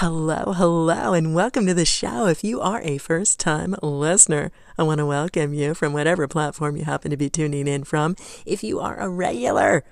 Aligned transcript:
Hello, 0.00 0.54
hello, 0.56 1.12
and 1.12 1.34
welcome 1.34 1.66
to 1.66 1.74
the 1.74 1.84
show. 1.84 2.26
If 2.26 2.42
you 2.42 2.58
are 2.62 2.80
a 2.80 2.96
first 2.96 3.38
time 3.38 3.76
listener, 3.82 4.50
I 4.78 4.82
want 4.82 4.96
to 4.96 5.04
welcome 5.04 5.52
you 5.52 5.74
from 5.74 5.92
whatever 5.92 6.26
platform 6.26 6.78
you 6.78 6.86
happen 6.86 7.10
to 7.10 7.18
be 7.18 7.28
tuning 7.28 7.68
in 7.68 7.84
from. 7.84 8.16
If 8.46 8.64
you 8.64 8.80
are 8.80 8.98
a 8.98 9.10
regular, 9.10 9.84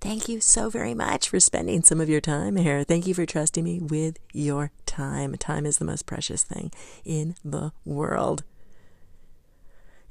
thank 0.00 0.28
you 0.28 0.40
so 0.40 0.70
very 0.70 0.94
much 0.94 1.28
for 1.28 1.40
spending 1.40 1.82
some 1.82 2.00
of 2.00 2.08
your 2.08 2.20
time 2.20 2.54
here. 2.54 2.84
Thank 2.84 3.08
you 3.08 3.14
for 3.14 3.26
trusting 3.26 3.64
me 3.64 3.80
with 3.80 4.20
your 4.32 4.70
time. 4.86 5.34
Time 5.34 5.66
is 5.66 5.78
the 5.78 5.84
most 5.84 6.06
precious 6.06 6.44
thing 6.44 6.70
in 7.04 7.34
the 7.44 7.72
world. 7.84 8.44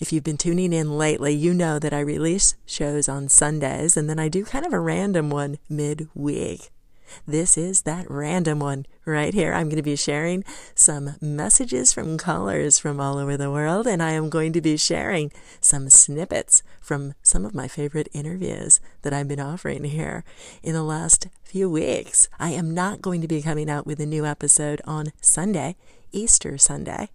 If 0.01 0.11
you've 0.11 0.25
been 0.25 0.35
tuning 0.35 0.73
in 0.73 0.97
lately, 0.97 1.33
you 1.33 1.53
know 1.53 1.79
that 1.79 1.93
I 1.93 2.01
release 2.01 2.55
shows 2.65 3.07
on 3.07 3.29
Sundays 3.29 3.95
and 3.95 4.09
then 4.09 4.19
I 4.19 4.27
do 4.27 4.43
kind 4.43 4.65
of 4.65 4.73
a 4.73 4.81
random 4.81 5.29
one 5.29 5.59
midweek. 5.69 6.71
This 7.27 7.57
is 7.57 7.83
that 7.83 8.09
random 8.09 8.59
one 8.59 8.85
right 9.05 9.33
here. 9.33 9.53
I'm 9.53 9.67
going 9.67 9.77
to 9.77 9.83
be 9.83 9.95
sharing 9.95 10.43
some 10.73 11.15
messages 11.21 11.93
from 11.93 12.17
callers 12.17 12.79
from 12.79 12.99
all 12.99 13.17
over 13.17 13.37
the 13.37 13.51
world, 13.51 13.87
and 13.87 14.01
I 14.01 14.11
am 14.11 14.29
going 14.29 14.53
to 14.53 14.61
be 14.61 14.77
sharing 14.77 15.31
some 15.59 15.89
snippets 15.89 16.63
from 16.81 17.13
some 17.21 17.45
of 17.45 17.55
my 17.55 17.67
favorite 17.67 18.09
interviews 18.13 18.79
that 19.01 19.13
I've 19.13 19.27
been 19.27 19.39
offering 19.39 19.83
here 19.83 20.23
in 20.63 20.73
the 20.73 20.83
last 20.83 21.27
few 21.43 21.69
weeks. 21.69 22.27
I 22.39 22.51
am 22.51 22.73
not 22.73 23.01
going 23.01 23.21
to 23.21 23.27
be 23.27 23.41
coming 23.41 23.69
out 23.69 23.85
with 23.85 23.99
a 23.99 24.05
new 24.05 24.25
episode 24.25 24.81
on 24.85 25.11
Sunday, 25.21 25.75
Easter 26.11 26.57
Sunday, 26.57 27.09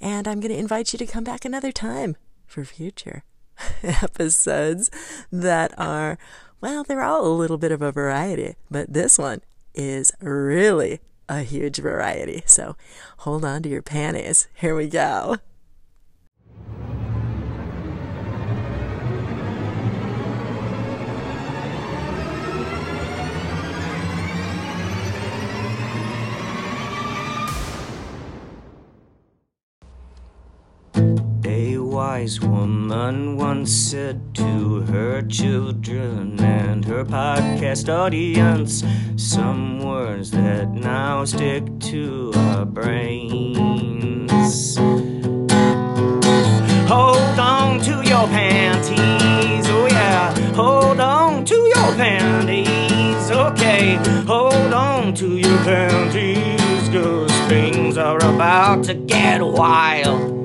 and 0.00 0.26
I'm 0.26 0.40
going 0.40 0.52
to 0.52 0.58
invite 0.58 0.92
you 0.92 0.98
to 0.98 1.06
come 1.06 1.24
back 1.24 1.44
another 1.44 1.72
time 1.72 2.16
for 2.46 2.64
future 2.64 3.24
episodes 3.82 4.90
that 5.30 5.72
are 5.78 6.18
well, 6.60 6.84
they're 6.84 7.02
all 7.02 7.26
a 7.26 7.28
little 7.28 7.58
bit 7.58 7.72
of 7.72 7.82
a 7.82 7.92
variety, 7.92 8.56
but 8.70 8.92
this 8.92 9.18
one 9.18 9.40
is 9.74 10.12
really 10.20 11.00
a 11.28 11.42
huge 11.42 11.78
variety. 11.78 12.42
So 12.46 12.76
hold 13.18 13.44
on 13.44 13.62
to 13.62 13.68
your 13.68 13.82
panties. 13.82 14.48
Here 14.54 14.74
we 14.74 14.88
go. 14.88 15.36
Wise 32.10 32.40
woman 32.40 33.36
once 33.36 33.70
said 33.70 34.34
to 34.34 34.80
her 34.80 35.22
children 35.22 36.40
and 36.40 36.84
her 36.84 37.04
podcast 37.04 37.88
audience 37.88 38.82
some 39.14 39.78
words 39.78 40.32
that 40.32 40.68
now 40.70 41.24
stick 41.24 41.62
to 41.78 42.32
our 42.34 42.64
brains. 42.64 43.56
Hold 46.88 47.38
on 47.38 47.78
to 47.88 48.02
your 48.02 48.26
panties, 48.26 49.66
oh 49.68 49.86
yeah, 49.88 50.34
hold 50.54 50.98
on 50.98 51.44
to 51.44 51.54
your 51.54 51.90
panties, 51.94 53.30
okay, 53.30 53.94
hold 54.26 54.72
on 54.72 55.14
to 55.14 55.36
your 55.36 55.58
panties, 55.58 56.88
cause 56.88 57.30
things 57.48 57.96
are 57.96 58.18
about 58.18 58.82
to 58.86 58.94
get 58.94 59.40
wild. 59.46 60.39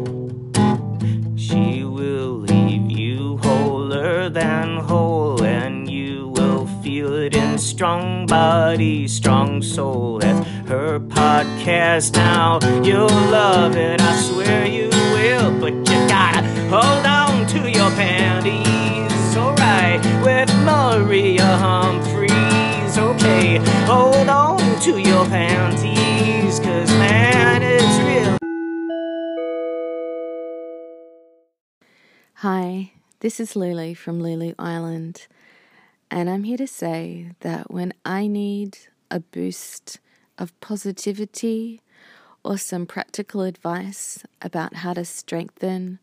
Strong 7.57 8.25
body, 8.25 9.07
strong 9.07 9.61
soul. 9.61 10.19
That's 10.19 10.47
her 10.69 10.99
podcast 10.99 12.15
now. 12.15 12.59
You'll 12.83 13.07
love 13.07 13.75
it, 13.75 14.01
I 14.01 14.21
swear 14.21 14.65
you 14.65 14.89
will. 14.89 15.59
But 15.59 15.73
you 15.73 16.07
gotta 16.07 16.41
hold 16.69 17.05
on 17.05 17.47
to 17.47 17.69
your 17.69 17.89
panties, 17.91 19.37
alright, 19.37 20.03
with 20.23 20.53
Maria 20.63 21.45
Humphreys. 21.57 22.97
Okay, 22.97 23.57
hold 23.85 24.27
on 24.27 24.79
to 24.81 24.97
your 24.99 25.25
panties, 25.25 26.59
cause 26.59 26.89
man, 26.91 27.61
it's 27.63 27.97
real. 27.99 28.37
Hi. 32.35 32.91
This 33.21 33.39
is 33.39 33.55
Lulu 33.55 33.95
from 33.95 34.21
Lulu 34.21 34.53
Island, 34.59 35.25
and 36.11 36.29
I'm 36.29 36.43
here 36.43 36.57
to 36.57 36.67
say 36.67 37.31
that 37.41 37.71
when 37.71 37.93
I 38.05 38.27
need 38.27 38.77
a 39.09 39.19
boost 39.19 39.99
of 40.37 40.57
positivity 40.59 41.81
or 42.43 42.57
some 42.57 42.85
practical 42.85 43.41
advice 43.41 44.23
about 44.41 44.75
how 44.75 44.93
to 44.93 45.03
strengthen 45.03 45.99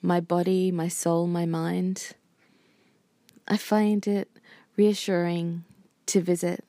my 0.00 0.20
body, 0.20 0.70
my 0.72 0.88
soul, 0.88 1.26
my 1.26 1.46
mind, 1.46 2.14
I 3.46 3.56
find 3.56 4.06
it 4.06 4.28
reassuring 4.76 5.64
to 6.06 6.20
visit 6.20 6.64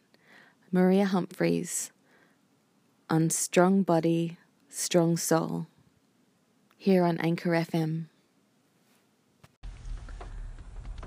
Maria 0.71 1.05
Humphreys 1.05 1.91
on 3.09 3.29
Strong 3.29 3.83
Body, 3.83 4.38
Strong 4.69 5.17
Soul 5.17 5.67
here 6.77 7.05
on 7.05 7.17
Anchor 7.19 7.51
FM. 7.51 8.05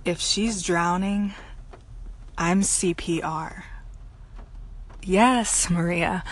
If 0.05 0.21
she's 0.21 0.63
drowning, 0.63 1.35
I'm 2.39 2.61
CPR. 2.61 3.63
Yes, 5.03 5.71
Maria. 5.71 6.23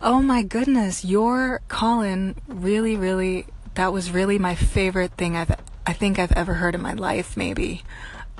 Oh 0.00 0.22
my 0.22 0.42
goodness, 0.42 1.04
your 1.04 1.60
call-in 1.68 2.36
really, 2.48 2.96
really, 2.96 3.46
that 3.74 3.92
was 3.92 4.10
really 4.10 4.38
my 4.38 4.54
favorite 4.54 5.12
thing 5.12 5.36
I've, 5.36 5.54
I 5.86 5.92
think 5.92 6.18
I've 6.18 6.32
ever 6.32 6.54
heard 6.54 6.74
in 6.74 6.80
my 6.80 6.94
life, 6.94 7.36
maybe. 7.36 7.82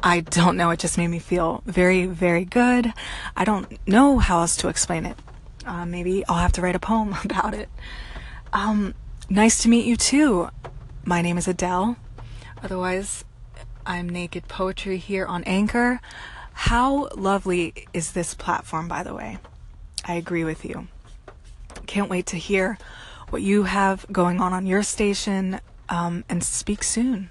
I 0.03 0.21
don't 0.21 0.56
know, 0.56 0.71
it 0.71 0.78
just 0.78 0.97
made 0.97 1.09
me 1.09 1.19
feel 1.19 1.62
very, 1.67 2.06
very 2.06 2.47
good. 2.47 2.95
I 3.37 3.44
don't 3.44 3.71
know 3.87 4.19
how 4.19 4.41
else 4.41 4.56
to 4.59 4.69
explain 4.69 5.05
it. 5.05 5.17
Uh, 5.67 5.84
maybe 5.84 6.25
I'll 6.27 6.39
have 6.39 6.53
to 6.53 6.62
write 6.62 6.77
a 6.77 6.81
poem 6.81 7.15
about 7.25 7.53
it. 7.53 7.69
Um, 8.55 8.94
nice 9.29 9.62
to 9.62 9.69
meet 9.69 9.84
you 9.84 9.97
too. 9.97 10.49
My 11.05 11.21
name 11.21 11.37
is 11.37 11.47
Adele. 11.47 11.97
Otherwise, 12.62 13.25
I'm 13.84 14.09
Naked 14.09 14.49
Poetry 14.49 14.97
here 14.97 15.27
on 15.27 15.44
Anchor. 15.44 16.00
How 16.52 17.08
lovely 17.14 17.86
is 17.92 18.12
this 18.12 18.34
platform, 18.34 18.88
by 18.88 19.02
the 19.02 19.14
way? 19.14 19.38
I 20.04 20.14
agree 20.14 20.44
with 20.44 20.64
you. 20.64 20.88
Can't 21.86 22.10
wait 22.10 22.26
to 22.26 22.36
hear 22.36 22.78
what 23.30 23.42
you 23.42 23.64
have 23.64 24.06
going 24.12 24.40
on 24.40 24.52
on 24.52 24.66
your 24.66 24.82
station 24.82 25.60
um, 25.88 26.24
and 26.28 26.42
speak 26.42 26.82
soon 26.82 27.30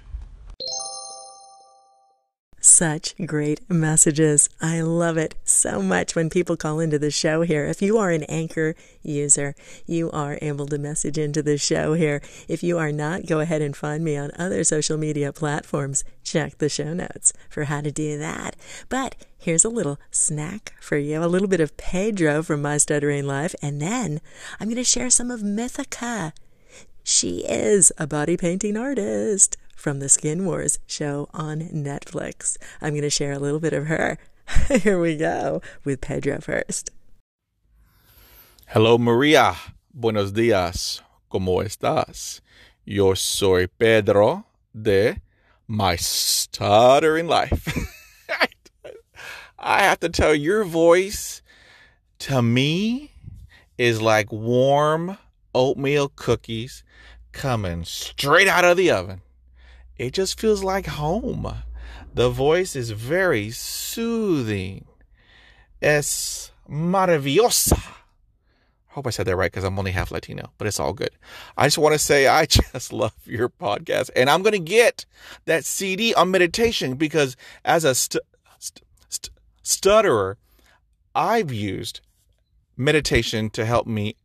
such 2.62 3.14
great 3.26 3.68
messages. 3.68 4.48
I 4.60 4.80
love 4.80 5.16
it 5.16 5.34
so 5.44 5.82
much 5.82 6.14
when 6.14 6.30
people 6.30 6.56
call 6.56 6.80
into 6.80 6.98
the 6.98 7.10
show 7.10 7.42
here. 7.42 7.66
If 7.66 7.82
you 7.82 7.98
are 7.98 8.10
an 8.10 8.22
anchor 8.24 8.74
user, 9.02 9.54
you 9.84 10.10
are 10.12 10.38
able 10.40 10.66
to 10.66 10.78
message 10.78 11.18
into 11.18 11.42
the 11.42 11.58
show 11.58 11.94
here. 11.94 12.22
If 12.48 12.62
you 12.62 12.78
are 12.78 12.92
not, 12.92 13.26
go 13.26 13.40
ahead 13.40 13.62
and 13.62 13.76
find 13.76 14.04
me 14.04 14.16
on 14.16 14.30
other 14.38 14.62
social 14.62 14.96
media 14.96 15.32
platforms. 15.32 16.04
Check 16.22 16.58
the 16.58 16.68
show 16.68 16.94
notes 16.94 17.32
for 17.50 17.64
how 17.64 17.80
to 17.80 17.90
do 17.90 18.16
that. 18.18 18.54
But 18.88 19.16
here's 19.38 19.64
a 19.64 19.68
little 19.68 19.98
snack 20.12 20.72
for 20.80 20.96
you, 20.96 21.22
a 21.22 21.26
little 21.26 21.48
bit 21.48 21.60
of 21.60 21.76
Pedro 21.76 22.42
from 22.42 22.62
My 22.62 22.78
Stuttering 22.78 23.26
Life, 23.26 23.56
and 23.60 23.82
then 23.82 24.20
I'm 24.60 24.68
going 24.68 24.76
to 24.76 24.84
share 24.84 25.10
some 25.10 25.30
of 25.30 25.40
Mythica. 25.40 26.32
She 27.04 27.38
is 27.38 27.90
a 27.98 28.06
body 28.06 28.36
painting 28.36 28.76
artist 28.76 29.56
from 29.74 29.98
the 29.98 30.08
Skin 30.08 30.44
Wars 30.44 30.78
show 30.86 31.28
on 31.32 31.60
Netflix. 31.60 32.56
I'm 32.80 32.90
going 32.90 33.02
to 33.02 33.10
share 33.10 33.32
a 33.32 33.38
little 33.38 33.60
bit 33.60 33.72
of 33.72 33.86
her. 33.86 34.18
Here 34.68 34.98
we 34.98 35.16
go 35.16 35.60
with 35.84 36.00
Pedro 36.00 36.40
first. 36.40 36.90
Hello, 38.66 38.98
Maria. 38.98 39.56
Buenos 39.94 40.32
días. 40.32 41.00
¿Cómo 41.30 41.62
estás? 41.62 42.40
Yo 42.84 43.14
soy 43.14 43.66
Pedro 43.78 44.44
de 44.80 45.20
My 45.68 45.96
Stuttering 45.96 47.26
Life. 47.26 47.68
I 49.58 49.82
have 49.82 50.00
to 50.00 50.08
tell 50.08 50.34
you, 50.34 50.42
your 50.42 50.64
voice 50.64 51.42
to 52.20 52.42
me 52.42 53.12
is 53.78 54.00
like 54.00 54.32
warm 54.32 55.18
oatmeal 55.54 56.10
cookies 56.14 56.82
coming 57.32 57.84
straight 57.84 58.48
out 58.48 58.64
of 58.64 58.76
the 58.76 58.90
oven 58.90 59.20
it 60.02 60.12
just 60.12 60.40
feels 60.40 60.64
like 60.64 60.86
home. 60.86 61.46
The 62.12 62.28
voice 62.28 62.74
is 62.74 62.90
very 62.90 63.50
soothing. 63.50 64.84
Es 65.80 66.50
maravillosa. 66.68 67.78
I 67.78 68.94
hope 68.94 69.06
I 69.06 69.10
said 69.10 69.26
that 69.26 69.36
right 69.36 69.50
because 69.50 69.62
I'm 69.62 69.78
only 69.78 69.92
half 69.92 70.10
Latino, 70.10 70.50
but 70.58 70.66
it's 70.66 70.80
all 70.80 70.92
good. 70.92 71.10
I 71.56 71.66
just 71.66 71.78
want 71.78 71.92
to 71.94 72.00
say 72.00 72.26
I 72.26 72.46
just 72.72 72.92
love 72.92 73.14
your 73.24 73.48
podcast, 73.48 74.10
and 74.16 74.28
I'm 74.28 74.42
going 74.42 74.52
to 74.52 74.58
get 74.58 75.06
that 75.44 75.64
CD 75.64 76.12
on 76.14 76.32
meditation 76.32 76.94
because 76.94 77.36
as 77.64 77.84
a 77.84 77.94
st- 77.94 78.24
st- 78.58 78.82
st- 79.08 79.30
stutterer, 79.62 80.36
I've 81.14 81.52
used 81.52 82.00
meditation 82.76 83.50
to 83.50 83.64
help 83.64 83.86
me 83.86 84.16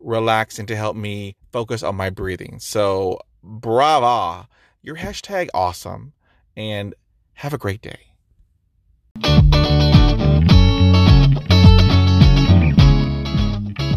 relax 0.00 0.58
and 0.58 0.66
to 0.66 0.74
help 0.74 0.96
me 0.96 1.36
focus 1.52 1.84
on 1.84 1.94
my 1.94 2.10
breathing. 2.10 2.58
So, 2.58 3.20
brava. 3.44 4.48
Your 4.82 4.96
hashtag 4.96 5.48
awesome 5.52 6.14
and 6.56 6.94
have 7.34 7.52
a 7.52 7.58
great 7.58 7.82
day. 7.82 7.98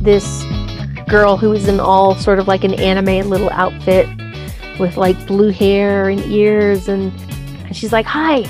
This 0.01 0.43
girl 1.07 1.37
who 1.37 1.53
is 1.53 1.69
in 1.69 1.79
all 1.79 2.15
sort 2.15 2.37
of 2.37 2.49
like 2.49 2.65
an 2.65 2.73
anime 2.73 3.29
little 3.29 3.49
outfit 3.51 4.09
with 4.77 4.97
like 4.97 5.25
blue 5.25 5.51
hair 5.51 6.09
and 6.09 6.19
ears 6.25 6.89
and, 6.89 7.13
and 7.63 7.77
she's 7.77 7.93
like, 7.93 8.05
"Hi, 8.05 8.43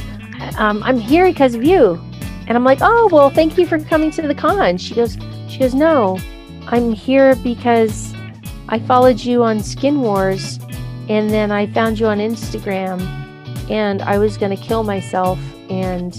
um, 0.58 0.82
I'm 0.82 0.98
here 0.98 1.26
because 1.26 1.54
of 1.54 1.64
you." 1.64 2.02
And 2.48 2.58
I'm 2.58 2.64
like, 2.64 2.80
"Oh, 2.82 3.10
well, 3.12 3.30
thank 3.30 3.60
you 3.60 3.68
for 3.68 3.78
coming 3.78 4.10
to 4.10 4.24
the 4.24 4.34
con." 4.34 4.78
She 4.78 4.96
goes, 4.96 5.20
"She 5.48 5.60
goes, 5.60 5.76
no, 5.76 6.18
I'm 6.66 6.94
here 6.94 7.36
because 7.36 8.12
I 8.70 8.80
followed 8.80 9.20
you 9.20 9.44
on 9.44 9.60
Skin 9.62 10.02
Wars, 10.02 10.58
and 11.10 11.30
then 11.30 11.52
I 11.52 11.68
found 11.68 12.00
you 12.00 12.08
on 12.08 12.20
Instagram, 12.20 13.02
and 13.70 14.02
I 14.02 14.18
was 14.18 14.38
gonna 14.38 14.58
kill 14.58 14.84
myself. 14.84 15.40
And 15.70 16.14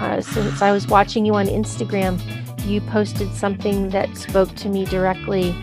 uh, 0.00 0.20
since 0.20 0.62
I 0.62 0.72
was 0.72 0.86
watching 0.86 1.24
you 1.24 1.34
on 1.34 1.46
Instagram, 1.46 2.20
you 2.66 2.80
posted 2.80 3.32
something 3.34 3.88
that 3.90 4.16
spoke 4.16 4.54
to 4.56 4.68
me 4.68 4.84
directly." 4.84 5.54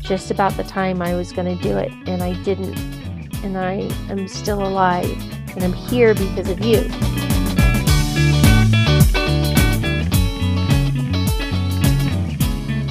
Just 0.00 0.30
about 0.30 0.56
the 0.56 0.62
time 0.62 1.02
I 1.02 1.16
was 1.16 1.32
going 1.32 1.58
to 1.58 1.60
do 1.60 1.76
it, 1.76 1.90
and 2.06 2.22
I 2.22 2.40
didn't. 2.44 2.78
And 3.42 3.58
I 3.58 3.90
am 4.08 4.28
still 4.28 4.64
alive, 4.64 5.10
and 5.56 5.64
I'm 5.64 5.72
here 5.72 6.14
because 6.14 6.48
of 6.48 6.60
you. 6.64 6.82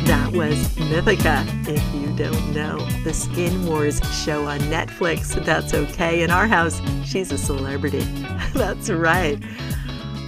That 0.03 0.29
was 0.33 0.57
Mythica. 0.75 1.45
If 1.69 1.81
you 1.95 2.04
don't 2.15 2.53
know, 2.53 2.77
the 3.03 3.13
Skin 3.13 3.65
Wars 3.65 3.99
show 4.23 4.45
on 4.45 4.59
Netflix. 4.61 5.43
That's 5.43 5.73
okay. 5.73 6.23
In 6.23 6.31
our 6.31 6.47
house, 6.47 6.81
she's 7.03 7.31
a 7.31 7.37
celebrity. 7.37 7.99
That's 8.53 8.89
right. 8.89 9.37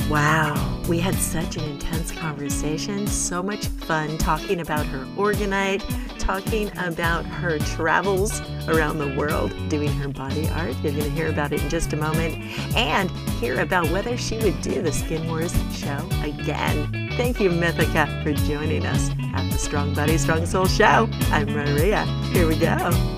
Wow, 0.09 0.76
we 0.87 0.99
had 0.99 1.15
such 1.15 1.57
an 1.57 1.63
intense 1.63 2.11
conversation. 2.11 3.07
So 3.07 3.43
much 3.43 3.67
fun 3.67 4.17
talking 4.17 4.61
about 4.61 4.85
her 4.85 5.05
orgonite, 5.17 5.83
talking 6.17 6.71
about 6.77 7.25
her 7.25 7.59
travels 7.59 8.41
around 8.67 8.99
the 8.99 9.13
world 9.15 9.53
doing 9.69 9.91
her 9.93 10.07
body 10.07 10.47
art. 10.49 10.75
You're 10.81 10.93
going 10.93 11.03
to 11.03 11.09
hear 11.09 11.27
about 11.27 11.51
it 11.51 11.61
in 11.61 11.69
just 11.69 11.93
a 11.93 11.97
moment 11.97 12.35
and 12.75 13.09
hear 13.39 13.59
about 13.59 13.89
whether 13.91 14.17
she 14.17 14.37
would 14.37 14.61
do 14.61 14.81
the 14.81 14.91
Skin 14.91 15.27
Wars 15.27 15.53
show 15.73 16.07
again. 16.21 17.11
Thank 17.17 17.39
you, 17.39 17.49
Mythica, 17.49 18.23
for 18.23 18.33
joining 18.45 18.85
us 18.85 19.09
at 19.33 19.49
the 19.51 19.57
Strong 19.57 19.93
Body, 19.93 20.17
Strong 20.17 20.45
Soul 20.45 20.67
show. 20.67 21.09
I'm 21.31 21.47
Maria. 21.53 22.05
Here 22.31 22.47
we 22.47 22.55
go. 22.55 23.16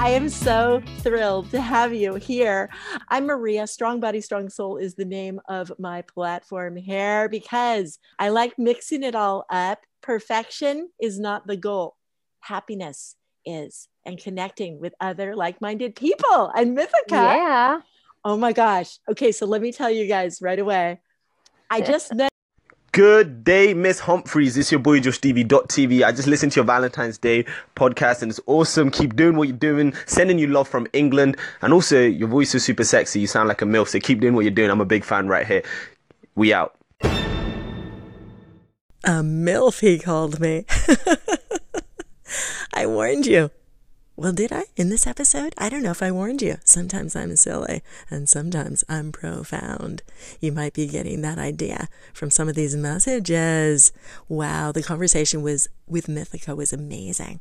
I 0.00 0.08
am 0.12 0.30
so 0.30 0.82
thrilled 1.00 1.50
to 1.50 1.60
have 1.60 1.92
you 1.92 2.14
here. 2.14 2.70
I'm 3.08 3.26
Maria. 3.26 3.66
Strong 3.66 4.00
Body, 4.00 4.22
Strong 4.22 4.48
Soul 4.48 4.78
is 4.78 4.94
the 4.94 5.04
name 5.04 5.42
of 5.46 5.70
my 5.78 6.00
platform 6.00 6.74
here 6.74 7.28
because 7.28 7.98
I 8.18 8.30
like 8.30 8.58
mixing 8.58 9.02
it 9.02 9.14
all 9.14 9.44
up. 9.50 9.80
Perfection 10.00 10.88
is 11.02 11.20
not 11.20 11.46
the 11.46 11.58
goal, 11.58 11.98
happiness 12.40 13.14
is, 13.44 13.88
and 14.06 14.16
connecting 14.16 14.80
with 14.80 14.94
other 15.02 15.36
like 15.36 15.60
minded 15.60 15.94
people. 15.96 16.50
And 16.56 16.74
Mythica. 16.74 17.10
Yeah. 17.10 17.80
Oh 18.24 18.38
my 18.38 18.54
gosh. 18.54 18.98
Okay, 19.10 19.32
so 19.32 19.44
let 19.44 19.60
me 19.60 19.70
tell 19.70 19.90
you 19.90 20.06
guys 20.06 20.40
right 20.40 20.58
away. 20.58 20.98
I 21.68 21.82
just 21.82 22.14
met. 22.14 22.29
Good 22.92 23.44
day, 23.44 23.72
Miss 23.72 24.00
Humphreys. 24.00 24.56
This 24.56 24.66
is 24.66 24.72
your 24.72 24.80
boy 24.80 24.98
Josh 24.98 25.20
TV. 25.20 26.02
I 26.02 26.10
just 26.10 26.26
listened 26.26 26.50
to 26.52 26.56
your 26.56 26.64
Valentine's 26.64 27.18
Day 27.18 27.44
podcast 27.76 28.22
and 28.22 28.32
it's 28.32 28.40
awesome. 28.46 28.90
Keep 28.90 29.14
doing 29.14 29.36
what 29.36 29.46
you're 29.46 29.56
doing. 29.56 29.94
Sending 30.06 30.40
you 30.40 30.48
love 30.48 30.66
from 30.66 30.88
England. 30.92 31.36
And 31.62 31.72
also, 31.72 32.00
your 32.00 32.26
voice 32.26 32.52
is 32.52 32.64
super 32.64 32.82
sexy. 32.82 33.20
You 33.20 33.28
sound 33.28 33.46
like 33.46 33.62
a 33.62 33.64
MILF. 33.64 33.86
So 33.86 34.00
keep 34.00 34.18
doing 34.18 34.34
what 34.34 34.40
you're 34.40 34.50
doing. 34.50 34.70
I'm 34.70 34.80
a 34.80 34.84
big 34.84 35.04
fan 35.04 35.28
right 35.28 35.46
here. 35.46 35.62
We 36.34 36.52
out. 36.52 36.74
A 39.04 39.22
MILF, 39.22 39.78
he 39.78 40.00
called 40.00 40.40
me. 40.40 40.64
I 42.74 42.86
warned 42.86 43.26
you. 43.26 43.52
Well, 44.20 44.34
did 44.34 44.52
I 44.52 44.64
in 44.76 44.90
this 44.90 45.06
episode? 45.06 45.54
I 45.56 45.70
don't 45.70 45.82
know 45.82 45.92
if 45.92 46.02
I 46.02 46.10
warned 46.10 46.42
you. 46.42 46.58
Sometimes 46.62 47.16
I'm 47.16 47.34
silly 47.36 47.80
and 48.10 48.28
sometimes 48.28 48.84
I'm 48.86 49.12
profound. 49.12 50.02
You 50.42 50.52
might 50.52 50.74
be 50.74 50.86
getting 50.86 51.22
that 51.22 51.38
idea 51.38 51.88
from 52.12 52.28
some 52.28 52.46
of 52.46 52.54
these 52.54 52.76
messages. 52.76 53.92
Wow, 54.28 54.72
the 54.72 54.82
conversation 54.82 55.40
was 55.40 55.68
with 55.86 56.06
Mythica 56.06 56.54
was 56.54 56.70
amazing. 56.70 57.40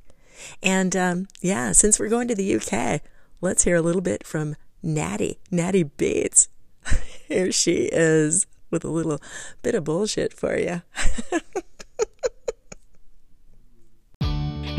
And 0.63 0.95
um, 0.95 1.27
yeah, 1.41 1.73
since 1.73 1.99
we're 1.99 2.07
going 2.07 2.29
to 2.29 2.35
the 2.35 2.55
UK, 2.55 3.01
let's 3.41 3.65
hear 3.65 3.75
a 3.75 3.81
little 3.81 3.99
bit 3.99 4.25
from 4.25 4.55
Natty, 4.81 5.37
Natty 5.51 5.83
Beatts. 5.83 6.47
Here 7.27 7.51
she 7.51 7.89
is 7.91 8.47
with 8.71 8.85
a 8.85 8.89
little 8.89 9.19
bit 9.63 9.75
of 9.75 9.83
bullshit 9.83 10.31
for 10.31 10.57
you. 10.57 10.81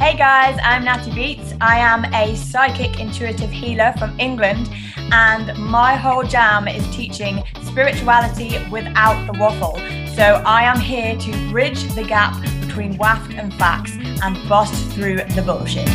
Hey 0.00 0.17
guys, 0.17 0.58
I'm 0.62 0.87
Natty 0.87 1.11
Beatts. 1.11 1.55
I 1.61 1.76
am 1.76 2.06
a 2.14 2.35
psychic 2.35 2.99
intuitive 2.99 3.50
healer 3.50 3.93
from 3.99 4.19
England, 4.19 4.70
and 5.12 5.55
my 5.58 5.94
whole 5.94 6.23
jam 6.23 6.67
is 6.69 6.82
teaching 6.88 7.44
spirituality 7.64 8.67
without 8.70 9.31
the 9.31 9.38
waffle. 9.38 9.76
So 10.17 10.43
I 10.47 10.62
am 10.62 10.81
here 10.81 11.17
to 11.17 11.50
bridge 11.50 11.82
the 11.93 12.02
gap 12.02 12.35
between 12.62 12.97
waft 12.97 13.35
and 13.35 13.52
facts 13.56 13.93
and 14.23 14.38
bust 14.49 14.73
through 14.93 15.17
the 15.17 15.43
bullshit. 15.43 15.87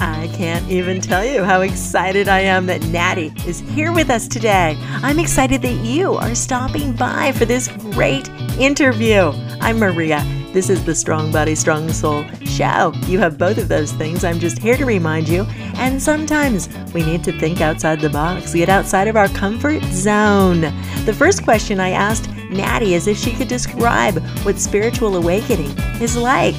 I 0.00 0.30
can't 0.32 0.66
even 0.70 1.02
tell 1.02 1.26
you 1.26 1.44
how 1.44 1.60
excited 1.60 2.28
I 2.28 2.40
am 2.40 2.64
that 2.66 2.82
Natty 2.86 3.34
is 3.46 3.60
here 3.60 3.92
with 3.92 4.08
us 4.08 4.28
today. 4.28 4.78
I'm 5.02 5.18
excited 5.18 5.60
that 5.60 5.84
you 5.84 6.14
are 6.14 6.34
stopping 6.34 6.94
by 6.94 7.32
for 7.32 7.44
this 7.44 7.68
great 7.68 8.30
interview. 8.58 9.30
I'm 9.60 9.78
Maria. 9.78 10.24
This 10.52 10.70
is 10.70 10.82
the 10.82 10.94
Strong 10.94 11.30
Body, 11.30 11.54
Strong 11.54 11.90
Soul 11.92 12.24
show. 12.44 12.92
You 13.06 13.18
have 13.18 13.36
both 13.36 13.58
of 13.58 13.68
those 13.68 13.92
things. 13.92 14.24
I'm 14.24 14.38
just 14.38 14.58
here 14.58 14.78
to 14.78 14.86
remind 14.86 15.28
you. 15.28 15.42
And 15.74 16.02
sometimes 16.02 16.70
we 16.94 17.04
need 17.04 17.22
to 17.24 17.38
think 17.38 17.60
outside 17.60 18.00
the 18.00 18.08
box, 18.08 18.54
get 18.54 18.70
outside 18.70 19.08
of 19.08 19.16
our 19.16 19.28
comfort 19.28 19.82
zone. 19.84 20.62
The 21.04 21.14
first 21.16 21.44
question 21.44 21.80
I 21.80 21.90
asked 21.90 22.30
Natty 22.50 22.94
is 22.94 23.06
if 23.06 23.18
she 23.18 23.32
could 23.32 23.48
describe 23.48 24.22
what 24.42 24.58
spiritual 24.58 25.16
awakening 25.16 25.78
is 26.00 26.16
like. 26.16 26.54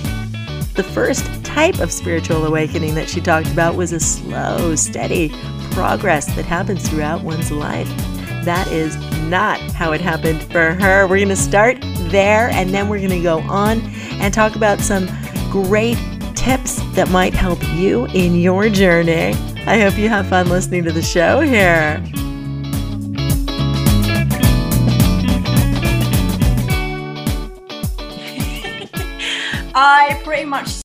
The 0.76 0.88
first 0.94 1.26
type 1.44 1.80
of 1.80 1.92
spiritual 1.92 2.46
awakening 2.46 2.94
that 2.94 3.10
she 3.10 3.20
talked 3.20 3.52
about 3.52 3.76
was 3.76 3.92
a 3.92 4.00
slow, 4.00 4.76
steady 4.76 5.30
progress 5.72 6.28
that 6.36 6.46
happens 6.46 6.88
throughout 6.88 7.24
one's 7.24 7.52
life. 7.52 7.90
That 8.46 8.68
is 8.68 8.96
not 9.24 9.60
how 9.74 9.94
it 9.94 10.00
happened 10.00 10.44
for 10.44 10.74
her. 10.76 11.08
We're 11.08 11.18
going 11.18 11.30
to 11.30 11.36
start 11.36 11.84
there 12.10 12.50
and 12.50 12.74
then 12.74 12.90
we're 12.90 12.98
going 13.00 13.10
to 13.10 13.22
go 13.22 13.40
on 13.42 13.82
and 14.20 14.34
talk 14.34 14.56
about 14.56 14.80
some 14.80 15.08
great 15.52 15.98
tips 16.36 16.82
that 16.94 17.10
might 17.10 17.34
help 17.34 17.60
you 17.74 18.06
in 18.08 18.36
your 18.36 18.70
journey. 18.70 19.34
I 19.66 19.80
hope 19.80 19.98
you 19.98 20.10
have 20.10 20.28
fun 20.28 20.50
listening 20.50 20.84
to 20.84 20.92
the 20.92 21.02
show 21.02 21.42
here. 21.42 22.04
I 29.76 30.22
pretty 30.24 30.46
much 30.46 30.82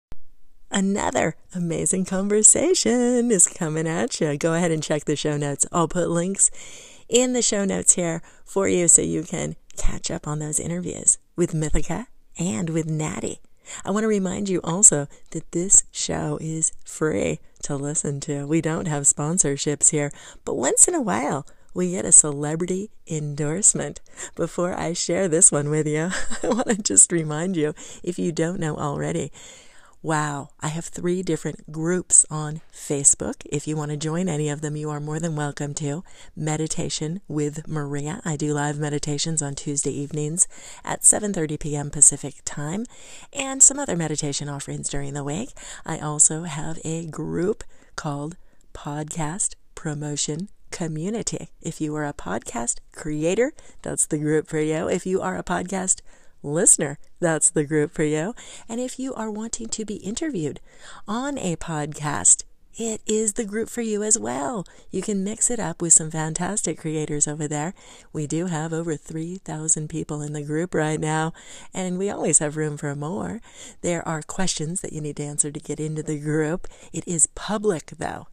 Another 0.75 1.37
amazing 1.55 2.05
conversation 2.05 3.31
is 3.31 3.47
coming 3.47 3.87
at 3.87 4.21
you. 4.21 4.37
Go 4.37 4.55
ahead 4.55 4.73
and 4.73 4.83
check 4.83 5.05
the 5.05 5.15
show 5.15 5.37
notes. 5.37 5.65
I'll 5.71 5.87
put 5.87 6.11
links 6.11 6.51
in 7.09 7.33
the 7.33 7.43
show 7.43 7.65
notes 7.65 7.95
here 7.95 8.23
for 8.45 8.67
you 8.67 8.89
so 8.89 9.01
you 9.01 9.23
can 9.23 9.55
catch 9.77 10.11
up 10.11 10.27
on 10.27 10.39
those 10.39 10.61
interviews 10.61 11.19
with 11.37 11.53
Mythica 11.53 12.07
and 12.39 12.71
with 12.71 12.87
Natty. 12.87 13.41
I 13.85 13.91
want 13.91 14.05
to 14.05 14.09
remind 14.09 14.49
you 14.49 14.61
also 14.63 15.09
that 15.31 15.53
this 15.53 15.85
show 15.91 16.39
is 16.41 16.73
free 16.85 17.41
to 17.63 17.77
listen 17.77 18.21
to. 18.21 18.47
We 18.47 18.61
don't 18.61 18.87
have 18.87 19.05
sponsorships 19.05 19.91
here, 19.91 20.13
but 20.45 20.57
once 20.57 20.87
in 20.87 20.95
a 20.95 21.01
while, 21.01 21.47
we 21.73 21.91
get 21.91 22.05
a 22.05 22.13
celebrity 22.13 22.91
endorsement. 23.11 24.01
Before 24.37 24.79
I 24.79 24.93
share 24.93 25.29
this 25.29 25.51
one 25.51 25.71
with 25.71 25.87
you, 25.89 26.11
I 26.43 26.49
want 26.49 26.69
to 26.69 26.77
just 26.77 27.11
remind 27.11 27.57
you, 27.57 27.75
if 28.03 28.19
you 28.19 28.33
don't 28.33 28.61
know 28.61 28.77
already, 28.77 29.33
Wow, 30.05 30.51
I 30.61 30.69
have 30.69 30.85
three 30.85 31.23
different 31.23 31.73
groups 31.73 32.27
on 32.31 32.61
Facebook. 32.71 33.37
If 33.47 33.67
you 33.67 33.75
want 33.75 33.91
to 33.91 33.97
join 33.97 34.29
any 34.29 34.51
of 34.51 34.61
them, 34.61 34.77
you 34.77 34.91
are 34.91 35.01
more 35.01 35.19
than 35.19 35.35
welcome 35.35 35.73
to. 35.77 36.05
Meditation 36.37 37.23
with 37.27 37.67
Maria. 37.67 38.21
I 38.23 38.37
do 38.37 38.53
live 38.53 38.79
meditations 38.79 39.41
on 39.41 39.55
Tuesday 39.55 39.93
evenings 39.93 40.47
at 40.85 41.05
7:30 41.05 41.59
p.m. 41.59 41.91
Pacific 41.91 42.43
Time 42.45 42.85
and 43.33 43.63
some 43.63 43.79
other 43.79 43.97
meditation 43.97 44.47
offerings 44.47 44.91
during 44.91 45.15
the 45.15 45.25
week. 45.25 45.55
I 45.87 45.99
also 46.01 46.43
have 46.43 46.79
a 46.85 47.07
group 47.07 47.65
called 47.97 48.37
Podcast 48.75 49.55
Promotion 49.75 50.51
community. 50.71 51.49
If 51.63 51.81
you 51.81 51.97
are 51.97 52.05
a 52.05 52.13
podcast 52.13 52.81
creator, 52.95 53.55
that's 53.81 54.05
the 54.05 54.19
group 54.19 54.49
for 54.49 54.61
you. 54.61 54.87
If 54.87 55.07
you 55.07 55.23
are 55.23 55.39
a 55.39 55.43
podcast 55.43 56.03
listener, 56.45 56.99
that's 57.21 57.51
the 57.51 57.65
group 57.65 57.93
for 57.93 58.05
you. 58.05 58.35
And 58.69 58.81
if 58.81 58.99
you 58.99 59.15
are 59.15 59.31
wanting 59.31 59.69
to 59.69 59.85
be 59.85 59.97
interviewed 59.97 60.61
on 61.09 61.39
a 61.39 61.57
podcast, 61.57 62.45
it 62.77 63.01
is 63.07 63.35
the 63.35 63.45
group 63.45 63.69
for 63.69 63.83
you 63.83 64.03
as 64.03 64.19
well. 64.19 64.67
You 64.91 65.01
can 65.01 65.23
mix 65.23 65.49
it 65.49 65.61
up 65.61 65.81
with 65.81 65.93
some 65.93 66.11
fantastic 66.11 66.77
creators 66.79 67.29
over 67.29 67.47
there. 67.47 67.73
We 68.13 68.27
do 68.27 68.47
have 68.47 68.73
over 68.73 68.97
3,000 68.97 69.89
people 69.89 70.23
in 70.23 70.33
the 70.33 70.43
group 70.43 70.75
right 70.75 70.99
now, 70.99 71.33
and 71.73 71.99
we 71.99 72.11
always 72.11 72.41
have 72.41 72.57
room 72.57 72.77
for 72.77 72.97
more. 72.97 73.41
There 73.83 74.07
are 74.07 74.23
questions 74.23 74.81
that 74.81 74.93
you 74.93 75.01
need 75.01 75.17
to 75.19 75.23
answer 75.23 75.53
to 75.53 75.61
get 75.61 75.79
into 75.79 76.03
the 76.03 76.19
group. 76.19 76.67
It 76.93 77.05
is 77.07 77.29
public, 77.29 77.93
though. 77.99 78.27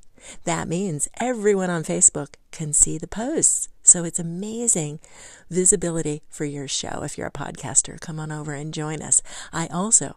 That 0.46 0.68
means 0.68 1.08
everyone 1.20 1.70
on 1.70 1.84
Facebook 1.84 2.36
can 2.52 2.74
see 2.74 2.98
the 2.98 3.08
posts. 3.08 3.70
So 3.92 4.06
it's 4.06 4.20
amazing 4.20 5.02
visibility 5.50 6.22
for 6.30 6.46
your 6.46 6.66
show. 6.66 7.04
If 7.04 7.18
you're 7.18 7.28
a 7.28 7.32
podcaster, 7.32 8.00
come 8.00 8.22
on 8.22 8.32
over 8.32 8.54
and 8.54 8.74
join 8.74 9.02
us. 9.02 9.22
I 9.52 9.68
also 9.68 10.16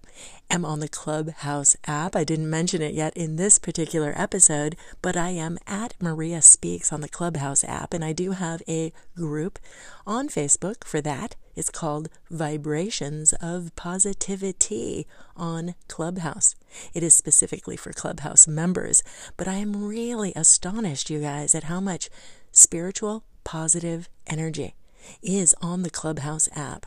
am 0.48 0.64
on 0.64 0.78
the 0.78 0.86
Clubhouse 0.86 1.76
app. 1.84 2.14
I 2.14 2.22
didn't 2.22 2.48
mention 2.48 2.82
it 2.82 2.94
yet 2.94 3.16
in 3.16 3.34
this 3.34 3.58
particular 3.58 4.14
episode, 4.14 4.76
but 5.02 5.16
I 5.16 5.30
am 5.30 5.58
at 5.66 5.94
Maria 6.00 6.40
Speaks 6.40 6.92
on 6.92 7.00
the 7.00 7.08
Clubhouse 7.08 7.64
app, 7.64 7.92
and 7.92 8.04
I 8.04 8.12
do 8.12 8.30
have 8.30 8.62
a 8.68 8.92
group 9.16 9.58
on 10.06 10.28
Facebook 10.28 10.84
for 10.84 11.00
that. 11.00 11.34
It's 11.56 11.68
called 11.68 12.08
Vibrations 12.30 13.32
of 13.40 13.74
Positivity 13.74 15.04
on 15.36 15.74
Clubhouse. 15.88 16.54
It 16.94 17.02
is 17.02 17.12
specifically 17.12 17.76
for 17.76 17.92
Clubhouse 17.92 18.46
members, 18.46 19.02
but 19.36 19.48
I 19.48 19.54
am 19.54 19.84
really 19.84 20.32
astonished, 20.36 21.10
you 21.10 21.20
guys, 21.20 21.56
at 21.56 21.64
how 21.64 21.80
much 21.80 22.08
spiritual 22.52 23.24
positive 23.44 24.08
energy 24.26 24.74
is 25.22 25.54
on 25.60 25.82
the 25.82 25.90
Clubhouse 25.90 26.48
app. 26.54 26.86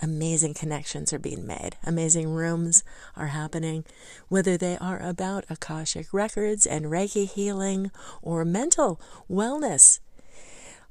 Amazing 0.00 0.54
connections 0.54 1.12
are 1.12 1.18
being 1.18 1.46
made. 1.46 1.76
Amazing 1.84 2.28
rooms 2.28 2.84
are 3.16 3.28
happening, 3.28 3.84
whether 4.28 4.56
they 4.56 4.76
are 4.78 5.00
about 5.00 5.44
Akashic 5.48 6.12
records 6.12 6.66
and 6.66 6.86
Reiki 6.86 7.26
healing 7.28 7.90
or 8.20 8.44
mental 8.44 9.00
wellness, 9.30 10.00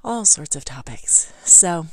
all 0.03 0.25
sorts 0.25 0.55
of 0.55 0.65
topics. 0.65 1.32
So, 1.43 1.88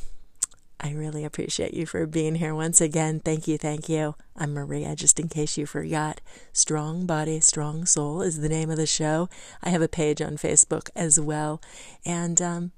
I 0.83 0.93
really 0.93 1.25
appreciate 1.25 1.75
you 1.75 1.85
for 1.85 2.07
being 2.07 2.37
here 2.37 2.55
once 2.55 2.81
again. 2.81 3.21
Thank 3.21 3.47
you, 3.47 3.59
thank 3.59 3.91
you. 3.91 4.15
I'm 4.35 4.55
Maria, 4.55 4.97
just 4.97 5.21
in 5.21 5.29
case 5.29 5.59
you 5.59 5.67
forgot. 5.67 6.23
Strong 6.55 7.05
Body, 7.05 7.39
Strong 7.41 7.85
Soul 7.85 8.23
is 8.23 8.41
the 8.41 8.49
name 8.49 8.71
of 8.71 8.79
the 8.79 8.87
show. 8.87 9.29
I 9.63 9.69
have 9.69 9.83
a 9.83 9.89
page 9.89 10.23
on 10.23 10.39
Facebook 10.39 10.89
as 10.97 11.21
well. 11.21 11.61
And 12.07 12.41
um, 12.41 12.73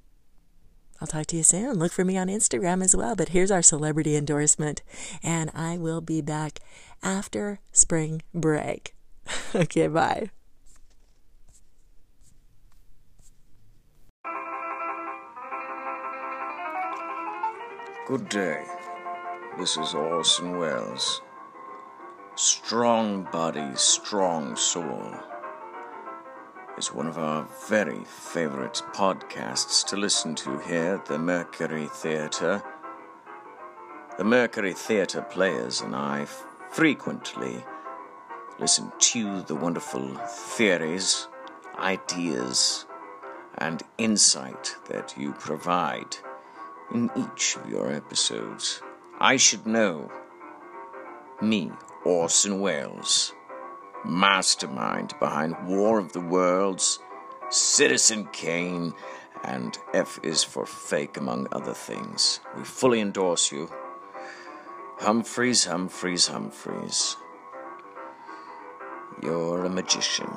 I'll 1.03 1.09
talk 1.09 1.27
to 1.27 1.37
you 1.37 1.43
soon. 1.43 1.81
Look 1.81 1.91
for 1.91 2.05
me 2.05 2.17
on 2.17 2.29
Instagram 2.29 2.81
as 2.81 2.95
well. 2.95 3.17
But 3.17 3.31
here's 3.31 3.51
our 3.51 3.61
celebrity 3.61 4.15
endorsement. 4.15 4.83
And 5.21 5.51
I 5.53 5.77
will 5.77 6.01
be 6.01 6.21
back 6.21 6.61
after 7.03 7.59
spring 7.73 8.23
break. 8.33 8.95
okay, 9.55 9.89
bye. 9.89 10.31
Good 18.07 18.29
day. 18.29 18.63
This 19.59 19.77
is 19.77 19.93
Orson 19.95 20.57
Welles. 20.57 21.21
Strong 22.37 23.27
Body, 23.33 23.73
Strong 23.75 24.55
Soul 24.55 25.32
is 26.79 26.93
one 26.93 27.07
of 27.07 27.19
our 27.19 27.47
very 27.69 28.05
favorite 28.05 28.83
podcasts 28.95 29.85
to 29.87 29.97
listen 29.97 30.35
to 30.35 30.59
here 30.61 30.95
at 30.95 31.07
the 31.07 31.19
Mercury 31.19 31.87
Theatre. 31.87 32.63
The 34.17 34.25
Mercury 34.25 34.73
Theatre 34.73 35.23
players 35.23 35.81
and 35.81 35.95
I 35.95 36.27
frequently 36.71 37.63
listen 38.59 38.91
to 38.99 39.43
the 39.43 39.55
wonderful 39.55 40.15
theories, 40.27 41.29
ideas, 41.79 42.87
and 43.59 43.83
insight 43.99 44.77
that 44.89 45.15
you 45.17 45.33
provide 45.33 46.17
in 46.95 47.11
each 47.17 47.57
of 47.57 47.69
your 47.69 47.93
episodes. 47.93 48.81
I 49.21 49.37
should 49.37 49.67
know. 49.67 50.11
Me, 51.41 51.71
Orson 52.05 52.61
Welles, 52.61 53.35
mastermind 54.05 55.15
behind 55.19 55.67
War 55.67 55.99
of 55.99 56.13
the 56.13 56.21
Worlds, 56.21 56.99
Citizen 57.51 58.29
Kane, 58.33 58.93
and 59.45 59.77
F 59.93 60.19
is 60.23 60.45
for 60.45 60.67
Fake, 60.67 61.17
among 61.17 61.49
other 61.53 61.75
things. 61.75 62.41
We 62.57 62.65
fully 62.65 63.01
endorse 63.01 63.51
you. 63.51 63.71
Humphreys, 64.99 65.65
Humphreys, 65.65 66.29
Humphreys. 66.29 67.17
You're 69.23 69.65
a 69.65 69.71
magician. 69.71 70.31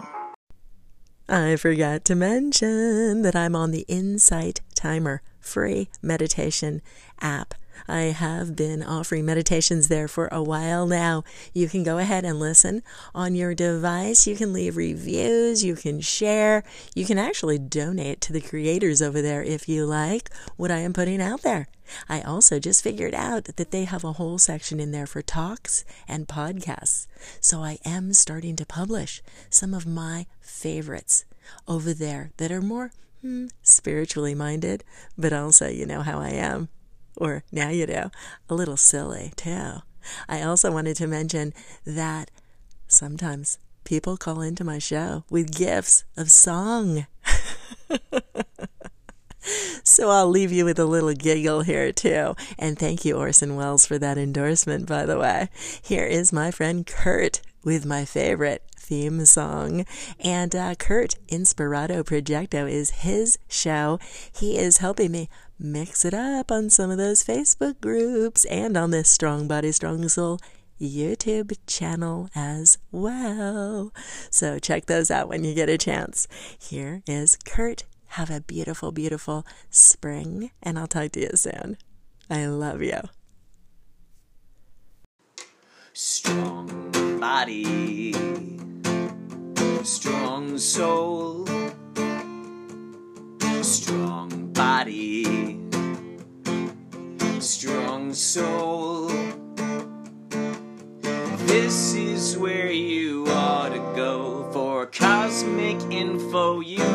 I 1.27 1.55
forgot 1.55 2.05
to 2.05 2.15
mention 2.15 3.24
that 3.24 3.36
I'm 3.36 3.55
on 3.55 3.72
the 3.72 3.86
Insight 3.88 4.62
Timer 4.75 5.22
free 5.39 5.89
meditation 6.01 6.81
app. 7.22 7.53
I 7.88 8.03
have 8.03 8.55
been 8.55 8.82
offering 8.82 9.25
meditations 9.25 9.88
there 9.88 10.08
for 10.08 10.27
a 10.32 10.41
while 10.41 10.88
now. 10.88 11.24
You 11.53 11.67
can 11.67 11.84
go 11.84 11.98
ahead 11.98 12.25
and 12.25 12.39
listen 12.39 12.84
on 13.13 13.36
your 13.36 13.53
device. 13.53 14.25
You 14.27 14.36
can 14.36 14.53
leave 14.53 14.77
reviews. 14.77 15.63
You 15.63 15.75
can 15.75 16.01
share. 16.01 16.63
You 16.94 17.05
can 17.05 17.17
actually 17.17 17.60
donate 17.60 18.22
to 18.22 18.34
the 18.34 18.41
creators 18.41 19.01
over 19.01 19.22
there 19.22 19.44
if 19.44 19.70
you 19.70 19.86
like 19.86 20.29
what 20.58 20.72
I 20.72 20.79
am 20.79 20.94
putting 20.94 21.22
out 21.22 21.41
there. 21.41 21.67
I 22.10 22.22
also 22.22 22.60
just 22.60 22.84
figured 22.84 23.13
out 23.13 23.46
that 23.46 23.72
they 23.72 23.86
have 23.86 24.03
a 24.03 24.13
whole 24.13 24.38
section 24.38 24.79
in 24.79 24.91
there 24.91 25.05
for 25.05 25.22
talks 25.22 25.86
and 26.08 26.27
podcasts. 26.27 27.08
So 27.39 27.63
I 27.63 27.77
am 27.86 28.13
starting 28.13 28.55
to 28.55 28.65
publish 28.65 29.22
some 29.50 29.74
of 29.74 29.86
my 29.86 30.25
favorites 30.41 31.25
over 31.67 31.94
there 31.94 32.32
that 32.38 32.51
are 32.51 32.62
more 32.62 32.91
hmm, 33.22 33.48
spiritually 33.62 34.34
minded, 34.34 34.84
but 35.17 35.34
also 35.34 35.67
you 35.70 35.86
know 35.86 36.01
how 36.01 36.20
I 36.20 36.29
am 36.29 36.70
or 37.17 37.43
now 37.51 37.69
you 37.69 37.86
do, 37.86 38.12
a 38.50 38.55
little 38.55 38.77
silly 38.77 39.34
too. 39.36 39.81
I 40.29 40.41
also 40.41 40.72
wanted 40.72 40.95
to 40.98 41.07
mention 41.07 41.53
that 41.86 42.31
sometimes 42.88 43.57
people 43.84 44.17
call 44.17 44.41
into 44.41 44.63
my 44.63 44.79
show 44.79 45.24
with 45.29 45.55
gifts 45.55 46.03
of 46.17 46.31
song. 46.31 47.07
so 49.84 50.10
I'll 50.10 50.29
leave 50.29 50.51
you 50.51 50.65
with 50.65 50.79
a 50.79 50.86
little 50.86 51.13
giggle 51.13 51.62
here 51.62 51.91
too. 51.91 52.36
And 52.57 52.77
thank 52.77 53.05
you, 53.05 53.15
Orson 53.15 53.55
Welles, 53.55 53.86
for 53.86 53.98
that 54.00 54.17
endorsement, 54.17 54.88
by 54.88 55.05
the 55.05 55.19
way. 55.19 55.50
Here 55.81 56.05
is 56.05 56.34
my 56.34 56.51
friend 56.51 56.86
Curt 56.86 57.41
with 57.63 57.86
my 57.86 58.05
favorite 58.05 58.63
theme 58.86 59.25
song. 59.25 59.86
And 60.19 60.55
uh, 60.55 60.75
Curt 60.75 61.15
Inspirado 61.27 62.03
Projecto 62.03 62.69
is 62.69 62.91
his 62.91 63.38
show. 63.48 64.00
He 64.31 64.57
is 64.57 64.77
helping 64.77 65.12
me 65.12 65.29
mix 65.59 66.05
it 66.05 66.13
up 66.13 66.51
on 66.51 66.69
some 66.69 66.91
of 66.91 66.97
those 66.97 67.24
Facebook 67.24 67.79
groups 67.81 68.45
and 68.45 68.75
on 68.77 68.91
this 68.91 69.09
Strong 69.09 69.47
Body, 69.47 69.71
Strong 69.71 70.07
Soul 70.09 70.39
YouTube 70.79 71.55
channel 71.67 72.29
as 72.35 72.77
well. 72.91 73.93
So 74.29 74.59
check 74.59 74.85
those 74.88 75.09
out 75.09 75.29
when 75.29 75.43
you 75.43 75.53
get 75.53 75.69
a 75.69 75.77
chance. 75.77 76.27
Here 76.59 77.01
is 77.07 77.38
Curt. 77.45 77.85
Have 78.09 78.29
a 78.29 78.41
beautiful, 78.41 78.91
beautiful 78.91 79.45
spring, 79.69 80.51
and 80.63 80.79
I'll 80.79 80.88
talk 80.88 81.12
to 81.13 81.21
you 81.21 81.31
soon. 81.35 81.77
I 82.29 82.45
love 82.47 82.81
you. 82.81 83.01
Strong 85.93 86.91
body, 87.19 88.13
strong 89.83 90.57
soul, 90.57 91.45
soul. 98.15 99.07
This 101.48 101.93
is 101.95 102.38
where 102.38 102.72
you 102.72 103.25
ought 103.27 103.69
to 103.69 103.79
go 103.95 104.50
for 104.53 104.86
cosmic 104.86 105.81
info 105.91 106.62
you 106.62 106.95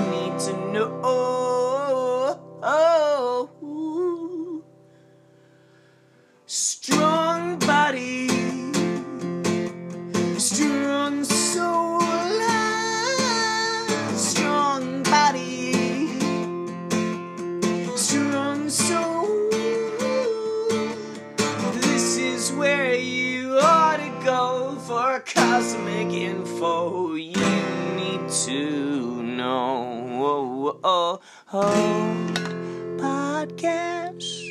oh, 31.52 32.32
podcast. 32.96 34.50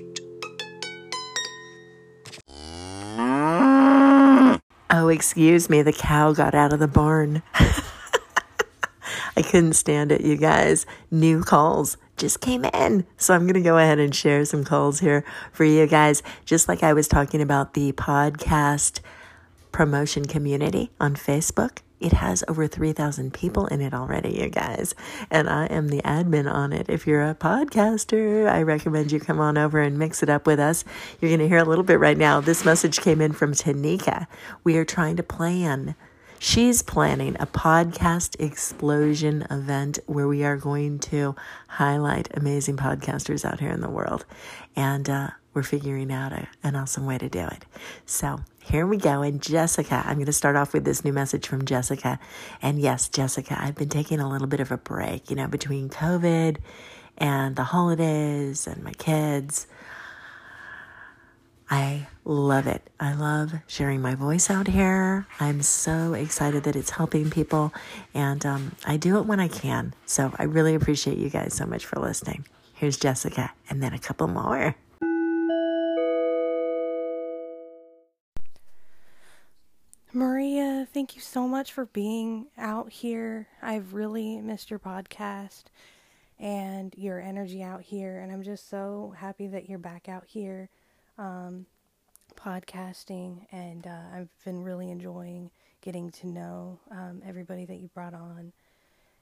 Oh, 4.91 5.07
excuse 5.07 5.69
me, 5.69 5.81
the 5.81 5.93
cow 5.93 6.33
got 6.33 6.55
out 6.55 6.73
of 6.73 6.79
the 6.79 6.87
barn. 6.87 7.43
I 9.37 9.41
couldn't 9.41 9.73
stand 9.73 10.11
it, 10.11 10.21
you 10.21 10.35
guys. 10.35 10.85
New 11.11 11.41
calls 11.43 11.97
just 12.17 12.41
came 12.41 12.65
in. 12.65 13.05
So 13.17 13.33
I'm 13.33 13.43
going 13.43 13.53
to 13.53 13.61
go 13.61 13.77
ahead 13.77 13.99
and 13.99 14.13
share 14.13 14.43
some 14.45 14.63
calls 14.65 14.99
here 14.99 15.23
for 15.53 15.63
you 15.63 15.87
guys. 15.87 16.21
Just 16.43 16.67
like 16.67 16.83
I 16.83 16.93
was 16.93 17.07
talking 17.07 17.41
about 17.41 17.73
the 17.73 17.93
podcast 17.93 18.99
promotion 19.71 20.25
community 20.25 20.91
on 20.99 21.15
Facebook. 21.15 21.79
It 21.99 22.13
has 22.13 22.43
over 22.47 22.65
3,000 22.65 23.33
people 23.33 23.67
in 23.67 23.81
it 23.81 23.93
already, 23.93 24.29
you 24.39 24.49
guys. 24.49 24.95
And 25.29 25.49
I 25.49 25.65
am 25.65 25.89
the 25.89 26.01
admin 26.03 26.51
on 26.51 26.71
it. 26.71 26.85
If 26.89 27.05
you're 27.05 27.27
a 27.29 27.35
podcaster, 27.35 28.49
I 28.49 28.61
recommend 28.61 29.11
you 29.11 29.19
come 29.19 29.39
on 29.39 29.57
over 29.57 29.81
and 29.81 29.99
mix 29.99 30.23
it 30.23 30.29
up 30.29 30.47
with 30.47 30.59
us. 30.59 30.85
You're 31.19 31.29
going 31.29 31.39
to 31.39 31.47
hear 31.49 31.57
a 31.57 31.65
little 31.65 31.83
bit 31.83 31.99
right 31.99 32.17
now. 32.17 32.39
This 32.39 32.63
message 32.63 33.01
came 33.01 33.19
in 33.19 33.33
from 33.33 33.53
Tanika. 33.53 34.27
We 34.63 34.77
are 34.77 34.85
trying 34.85 35.17
to 35.17 35.23
plan. 35.23 35.95
She's 36.41 36.81
planning 36.81 37.35
a 37.37 37.45
podcast 37.45 38.39
explosion 38.39 39.45
event 39.51 39.99
where 40.05 40.27
we 40.27 40.45
are 40.45 40.55
going 40.55 40.99
to 40.99 41.35
highlight 41.67 42.29
amazing 42.33 42.77
podcasters 42.77 43.43
out 43.43 43.59
here 43.59 43.71
in 43.71 43.81
the 43.81 43.89
world. 43.89 44.25
And 44.73 45.09
uh, 45.09 45.31
we're 45.53 45.63
figuring 45.63 46.11
out 46.11 46.31
a, 46.31 46.47
an 46.63 46.75
awesome 46.75 47.05
way 47.05 47.17
to 47.17 47.29
do 47.29 47.39
it. 47.39 47.65
So 48.05 48.39
here 48.61 48.85
we 48.85 48.97
go. 48.97 49.21
And 49.21 49.41
Jessica, 49.41 50.03
I'm 50.05 50.15
going 50.15 50.25
to 50.25 50.33
start 50.33 50.55
off 50.55 50.73
with 50.73 50.85
this 50.85 51.03
new 51.03 51.13
message 51.13 51.47
from 51.47 51.65
Jessica. 51.65 52.19
And 52.61 52.79
yes, 52.79 53.09
Jessica, 53.09 53.57
I've 53.59 53.75
been 53.75 53.89
taking 53.89 54.19
a 54.19 54.29
little 54.29 54.47
bit 54.47 54.59
of 54.59 54.71
a 54.71 54.77
break, 54.77 55.29
you 55.29 55.35
know, 55.35 55.47
between 55.47 55.89
COVID 55.89 56.57
and 57.17 57.55
the 57.55 57.63
holidays 57.63 58.67
and 58.67 58.83
my 58.83 58.93
kids. 58.93 59.67
I 61.71 62.07
love 62.25 62.65
it. 62.65 62.81
I 62.99 63.13
love 63.13 63.53
sharing 63.67 64.01
my 64.01 64.15
voice 64.15 64.49
out 64.49 64.67
here. 64.67 65.27
I'm 65.39 65.61
so 65.61 66.13
excited 66.13 66.63
that 66.63 66.75
it's 66.75 66.89
helping 66.89 67.29
people, 67.29 67.71
and 68.13 68.43
um, 68.43 68.75
I 68.85 68.97
do 68.97 69.19
it 69.19 69.27
when 69.27 69.39
I 69.39 69.47
can. 69.47 69.93
So 70.07 70.33
I 70.39 70.43
really 70.43 70.73
appreciate 70.73 71.17
you 71.19 71.29
guys 71.29 71.53
so 71.53 71.67
much 71.67 71.85
for 71.85 71.99
listening. 71.99 72.45
Here's 72.73 72.97
Jessica, 72.97 73.51
and 73.69 73.83
then 73.83 73.93
a 73.93 73.99
couple 73.99 74.27
more. 74.27 74.75
Maria, 80.11 80.87
thank 80.91 81.15
you 81.15 81.21
so 81.21 81.47
much 81.47 81.71
for 81.71 81.85
being 81.85 82.47
out 82.57 82.91
here. 82.91 83.47
I've 83.61 83.93
really 83.93 84.41
missed 84.41 84.71
your 84.71 84.79
podcast 84.79 85.65
and 86.39 86.95
your 86.97 87.19
energy 87.19 87.61
out 87.61 87.81
here, 87.83 88.19
and 88.19 88.31
I'm 88.31 88.41
just 88.41 88.69
so 88.69 89.13
happy 89.15 89.45
that 89.47 89.69
you're 89.69 89.77
back 89.77 90.09
out 90.09 90.25
here 90.25 90.69
um, 91.19 91.67
podcasting. 92.35 93.45
And 93.51 93.85
uh, 93.85 94.01
I've 94.15 94.29
been 94.43 94.63
really 94.63 94.89
enjoying 94.89 95.51
getting 95.81 96.09
to 96.09 96.27
know 96.27 96.79
um, 96.89 97.21
everybody 97.23 97.65
that 97.65 97.77
you 97.79 97.87
brought 97.89 98.15
on, 98.15 98.51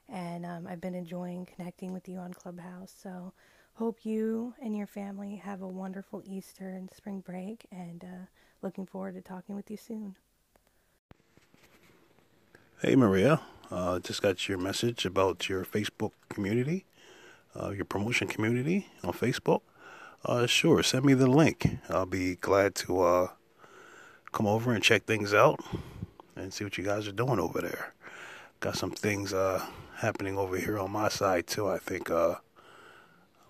and 0.07 0.45
um, 0.45 0.67
I've 0.67 0.79
been 0.79 0.95
enjoying 0.95 1.45
connecting 1.53 1.91
with 1.91 2.07
you 2.07 2.19
on 2.19 2.33
Clubhouse. 2.33 2.95
So, 3.03 3.33
hope 3.73 4.05
you 4.05 4.53
and 4.61 4.75
your 4.75 4.87
family 4.87 5.35
have 5.35 5.61
a 5.61 5.67
wonderful 5.67 6.23
Easter 6.25 6.69
and 6.69 6.89
spring 6.89 7.19
break, 7.19 7.65
and 7.73 8.05
uh, 8.05 8.25
looking 8.61 8.85
forward 8.85 9.15
to 9.15 9.21
talking 9.21 9.53
with 9.53 9.69
you 9.69 9.77
soon. 9.77 10.15
Hey 12.79 12.95
Maria, 12.95 13.41
uh, 13.71 13.97
just 13.97 14.21
got 14.21 14.47
your 14.47 14.59
message 14.59 15.03
about 15.03 15.49
your 15.49 15.65
Facebook 15.65 16.11
community, 16.29 16.85
uh, 17.59 17.71
your 17.71 17.85
promotion 17.85 18.27
community 18.27 18.85
on 19.03 19.13
Facebook. 19.13 19.61
Uh, 20.23 20.45
sure, 20.45 20.83
send 20.83 21.03
me 21.03 21.15
the 21.15 21.25
link. 21.25 21.79
I'll 21.89 22.05
be 22.05 22.35
glad 22.35 22.75
to 22.75 23.01
uh, 23.01 23.27
come 24.31 24.45
over 24.45 24.73
and 24.73 24.83
check 24.83 25.05
things 25.05 25.33
out 25.33 25.59
and 26.35 26.53
see 26.53 26.65
what 26.65 26.77
you 26.77 26.83
guys 26.83 27.07
are 27.07 27.11
doing 27.11 27.39
over 27.39 27.61
there. 27.61 27.95
Got 28.59 28.75
some 28.75 28.91
things 28.91 29.33
uh, 29.33 29.65
happening 29.95 30.37
over 30.37 30.55
here 30.55 30.77
on 30.77 30.91
my 30.91 31.09
side 31.09 31.47
too. 31.47 31.67
I 31.67 31.79
think 31.79 32.11
uh, 32.11 32.35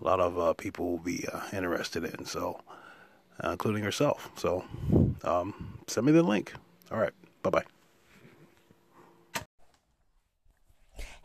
lot 0.00 0.20
of 0.20 0.56
people 0.56 0.92
will 0.92 1.04
be 1.04 1.26
interested 1.52 2.02
in, 2.02 2.24
so 2.24 2.62
including 3.44 3.84
yourself. 3.84 4.30
So 4.36 4.64
um, 5.22 5.80
send 5.86 6.06
me 6.06 6.12
the 6.12 6.22
link. 6.22 6.54
All 6.90 6.98
right, 6.98 7.12
bye 7.42 7.50
bye. 7.50 7.77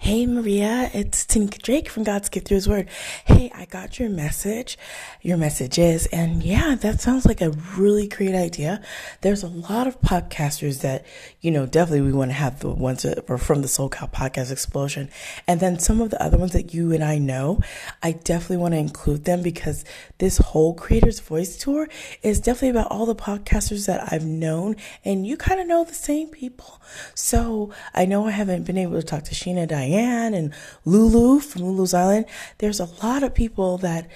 Hey 0.04 0.26
Maria, 0.26 0.92
it's 0.94 1.26
Tanika 1.26 1.62
Drake 1.62 1.88
from 1.88 2.04
God's 2.04 2.28
Gift 2.28 2.50
Through 2.50 2.56
His 2.56 2.68
Word. 2.68 2.90
Hey, 3.24 3.50
I 3.56 3.64
got 3.64 4.00
your 4.00 4.10
message, 4.10 4.78
your 5.22 5.38
messages, 5.38 6.08
and 6.08 6.44
yeah, 6.44 6.76
that 6.76 7.00
sounds 7.00 7.26
like 7.26 7.40
a 7.40 7.52
really 7.78 8.10
great 8.10 8.36
idea. 8.36 8.82
There's 9.22 9.44
a 9.44 9.48
lot 9.48 9.88
of 9.88 10.02
podcasters 10.02 10.82
that, 10.82 11.06
you 11.40 11.52
know, 11.52 11.66
definitely 11.66 12.02
we 12.02 12.12
want 12.12 12.32
to 12.32 12.36
have 12.36 12.60
the 12.60 12.70
ones 12.70 13.04
that 13.04 13.30
are 13.30 13.38
from 13.38 13.62
the 13.62 13.70
SoCal 13.70 14.12
Podcast 14.12 14.52
Explosion. 14.52 15.10
And 15.48 15.62
then 15.62 15.80
some 15.80 16.02
of 16.02 16.10
the 16.10 16.22
other 16.22 16.38
ones 16.38 16.52
that 16.52 16.74
you 16.74 16.92
and 16.92 17.02
I 17.02 17.18
know, 17.18 17.62
I 18.04 18.12
definitely 18.12 18.58
want 18.58 18.74
to 18.74 18.80
include 18.80 19.24
them 19.24 19.42
because 19.42 19.86
this 20.18 20.38
whole 20.38 20.74
Creator's 20.74 21.22
Voice 21.22 21.58
Tour 21.58 21.88
is 22.22 22.42
definitely 22.42 22.72
about 22.72 22.92
all 22.92 23.06
the 23.06 23.16
podcasters 23.16 23.88
that 23.88 24.12
I've 24.12 24.26
known, 24.26 24.76
and 25.06 25.26
you 25.26 25.38
kind 25.38 25.62
of 25.62 25.68
know 25.68 25.86
the 25.86 25.94
same 25.94 26.28
people. 26.28 26.82
So 27.16 27.72
I 27.94 28.04
know 28.04 28.28
I 28.28 28.32
haven't 28.32 28.66
been 28.66 28.78
able 28.78 29.00
to 29.00 29.08
talk 29.08 29.24
to 29.24 29.34
Sheena 29.34 29.66
Diane 29.66 29.93
Diane 29.94 30.34
and 30.34 30.54
Lulu 30.86 31.40
from 31.40 31.64
Lulu's 31.64 31.94
Island. 31.94 32.26
There's 32.58 32.80
a 32.80 32.90
lot 33.04 33.24
of 33.24 33.34
people 33.34 33.78
that 33.80 34.10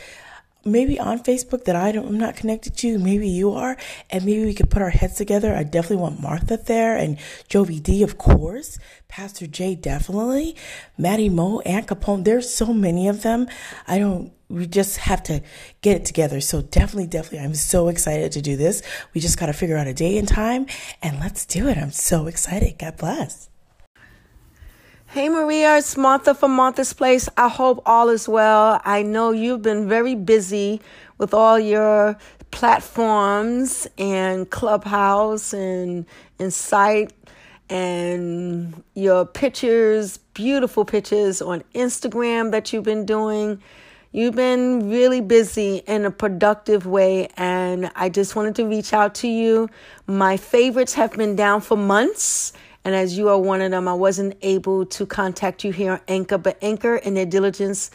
maybe 0.66 1.00
on 1.00 1.20
Facebook 1.20 1.64
that 1.66 1.76
I 1.76 1.92
don't, 1.92 2.08
I'm 2.08 2.18
not 2.18 2.36
connected 2.36 2.76
to. 2.78 3.00
Maybe 3.00 3.30
you 3.30 3.52
are, 3.52 3.78
and 4.10 4.26
maybe 4.26 4.44
we 4.44 4.54
could 4.54 4.70
put 4.70 4.82
our 4.82 4.90
heads 4.90 5.16
together. 5.16 5.56
I 5.56 5.64
definitely 5.64 5.98
want 5.98 6.22
Martha 6.22 6.58
there 6.58 6.98
and 6.98 7.18
Jovi 7.50 7.82
D, 7.82 8.04
of 8.04 8.18
course. 8.18 8.78
Pastor 9.08 9.48
J, 9.48 9.76
definitely. 9.76 10.56
Maddie 10.98 11.30
Mo, 11.30 11.60
Ann 11.62 11.86
Capone. 11.86 12.26
There's 12.26 12.54
so 12.54 12.74
many 12.74 13.08
of 13.08 13.22
them. 13.22 13.48
I 13.88 13.98
don't, 13.98 14.34
we 14.50 14.68
just 14.68 14.98
have 14.98 15.24
to 15.24 15.42
get 15.82 15.96
it 15.96 16.06
together. 16.06 16.42
So 16.42 16.62
definitely, 16.62 17.08
definitely, 17.08 17.46
I'm 17.46 17.56
so 17.56 17.88
excited 17.88 18.34
to 18.34 18.42
do 18.42 18.58
this. 18.58 18.82
We 19.14 19.22
just 19.22 19.40
got 19.40 19.46
to 19.46 19.54
figure 19.54 19.78
out 19.78 19.88
a 19.88 19.94
day 19.94 20.18
and 20.18 20.28
time 20.28 20.66
and 21.02 21.20
let's 21.20 21.46
do 21.46 21.68
it. 21.70 21.78
I'm 21.78 21.92
so 21.92 22.28
excited. 22.28 22.78
God 22.78 22.98
bless. 22.98 23.50
Hey 25.10 25.30
Maria, 25.30 25.78
it's 25.78 25.96
Martha 25.96 26.36
from 26.36 26.52
Martha's 26.52 26.92
Place. 26.92 27.30
I 27.38 27.48
hope 27.48 27.82
all 27.86 28.10
is 28.10 28.28
well. 28.28 28.82
I 28.84 29.04
know 29.04 29.32
you've 29.32 29.62
been 29.62 29.88
very 29.88 30.16
busy 30.16 30.82
with 31.18 31.34
all 31.34 31.58
your 31.58 32.18
platforms 32.52 33.88
and 33.98 34.50
Clubhouse 34.50 35.54
and 35.54 36.06
Insight 36.40 37.14
and 37.70 38.84
your 38.96 39.26
pictures, 39.26 40.18
beautiful 40.34 40.84
pictures 40.84 41.42
on 41.42 41.64
Instagram 41.74 42.52
that 42.52 42.74
you've 42.74 42.84
been 42.84 43.06
doing. 43.06 43.64
You've 44.12 44.36
been 44.36 44.90
really 44.90 45.22
busy 45.22 45.84
in 45.88 46.04
a 46.04 46.12
productive 46.12 46.86
way, 46.86 47.30
and 47.38 47.90
I 47.96 48.10
just 48.10 48.36
wanted 48.36 48.56
to 48.56 48.66
reach 48.66 48.92
out 48.92 49.16
to 49.16 49.30
you. 49.30 49.70
My 50.06 50.36
favorites 50.36 50.96
have 50.96 51.14
been 51.14 51.38
down 51.38 51.62
for 51.62 51.78
months 51.78 52.52
and 52.88 52.96
as 52.96 53.18
you 53.18 53.28
are 53.28 53.38
one 53.38 53.60
of 53.60 53.70
them, 53.70 53.86
I 53.86 53.94
wasn't 53.94 54.38
able 54.42 54.86
to 54.86 55.06
contact 55.06 55.66
you 55.66 55.74
here 55.74 55.92
on 55.92 56.00
Anchor, 56.08 56.38
but 56.38 56.58
Anchor 56.62 56.96
and 56.96 57.18
their 57.18 57.26
diligence 57.26 57.92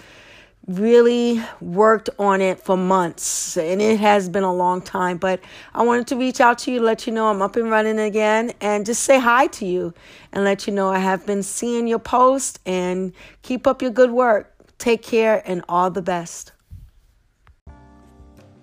really 0.66 1.42
worked 1.62 2.10
on 2.18 2.42
it 2.42 2.60
for 2.60 2.76
months. 2.76 3.56
And 3.56 3.80
it 3.80 3.98
has 4.00 4.28
been 4.28 4.42
a 4.42 4.52
long 4.52 4.82
time 4.82 5.16
but 5.16 5.40
i 5.74 5.82
wanted 5.82 6.08
to 6.08 6.16
reach 6.16 6.42
out 6.42 6.58
to 6.58 6.70
you 6.70 6.80
let 6.80 7.06
you 7.06 7.12
know 7.12 7.28
i'm 7.28 7.40
up 7.40 7.56
and 7.56 7.70
running 7.70 7.98
again 7.98 8.52
and 8.60 8.84
just 8.84 9.02
say 9.02 9.18
hi 9.18 9.46
to 9.46 9.64
you 9.64 9.94
and 10.32 10.44
let 10.44 10.66
you 10.66 10.74
know 10.74 10.90
i 10.90 10.98
have 10.98 11.24
been 11.26 11.42
seeing 11.42 11.88
your 11.88 11.98
post 11.98 12.60
and 12.66 13.14
keep 13.40 13.66
up 13.66 13.80
your 13.80 13.90
good 13.90 14.10
work. 14.10 14.54
Take 14.76 15.02
care 15.02 15.42
and 15.46 15.64
all 15.70 15.90
the 15.90 16.02
best. 16.02 16.52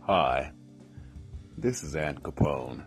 Hi 0.02 0.52
this 1.58 1.84
is 1.84 1.96
ann 1.96 2.20
capone. 2.20 2.86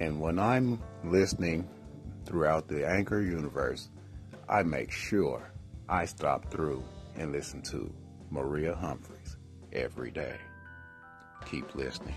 And 0.00 0.18
when 0.18 0.38
i'm 0.38 0.80
listening 1.04 1.68
throughout 2.30 2.68
the 2.68 2.88
Anchor 2.88 3.20
universe, 3.20 3.88
I 4.48 4.62
make 4.62 4.92
sure 4.92 5.50
I 5.88 6.04
stop 6.04 6.48
through 6.48 6.84
and 7.16 7.32
listen 7.32 7.60
to 7.62 7.92
Maria 8.30 8.72
Humphreys 8.76 9.36
every 9.72 10.12
day. 10.12 10.36
Keep 11.44 11.74
listening. 11.74 12.14